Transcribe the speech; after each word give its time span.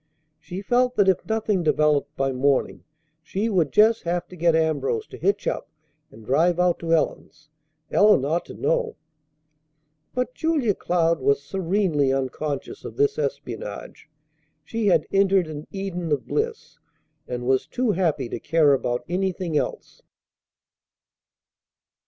She 0.39 0.63
felt 0.63 0.95
that 0.95 1.07
if 1.07 1.23
nothing 1.27 1.61
developed 1.61 2.15
by 2.17 2.31
morning 2.31 2.85
she 3.21 3.49
would 3.49 3.71
just 3.71 4.01
have 4.01 4.27
to 4.29 4.35
get 4.35 4.55
Ambrose 4.55 5.05
to 5.09 5.17
hitch, 5.19 5.45
up 5.45 5.69
and 6.09 6.25
drive 6.25 6.59
out 6.59 6.79
to 6.79 6.91
Ellen's. 6.91 7.49
Ellen 7.91 8.25
ought 8.25 8.45
to 8.45 8.55
know. 8.55 8.95
But 10.15 10.33
Julia 10.33 10.73
Cloud 10.73 11.19
was 11.19 11.43
serenely 11.43 12.11
unconscious 12.11 12.83
of 12.83 12.97
this 12.97 13.19
espionage. 13.19 14.09
She 14.63 14.87
had 14.87 15.05
entered 15.13 15.45
an 15.45 15.67
Eden 15.69 16.11
of 16.11 16.25
bliss, 16.25 16.79
and 17.27 17.45
was 17.45 17.67
too 17.67 17.91
happy 17.91 18.27
to 18.29 18.39
care 18.39 18.73
about 18.73 19.03
anything 19.07 19.55
else. 19.55 20.01